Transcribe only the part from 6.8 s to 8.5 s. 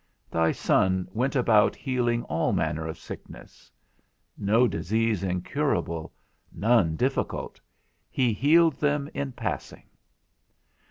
difficult; he